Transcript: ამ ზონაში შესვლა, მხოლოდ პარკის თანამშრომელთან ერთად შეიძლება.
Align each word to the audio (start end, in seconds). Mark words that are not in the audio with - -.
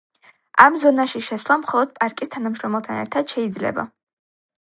ამ 0.63 0.77
ზონაში 0.83 1.19
შესვლა, 1.27 1.57
მხოლოდ 1.63 1.91
პარკის 1.99 2.31
თანამშრომელთან 2.37 3.03
ერთად 3.03 3.35
შეიძლება. 3.35 3.85